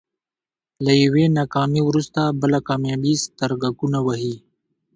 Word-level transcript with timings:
له 0.85 0.93
يوې 1.03 1.25
ناکامي 1.37 1.81
وروسته 1.85 2.21
بله 2.41 2.59
کاميابي 2.67 3.13
سترګکونه 3.25 3.99
وهي. 4.07 4.35